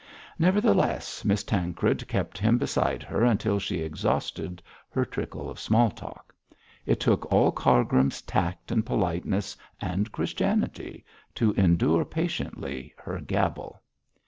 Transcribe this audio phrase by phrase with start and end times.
[0.39, 6.33] Nevertheless, Miss Tancred kept him beside her until she exhausted her trickle of small talk.
[6.87, 13.79] It took all Cargrim's tact and politeness and Christianity to endure patiently her gabble.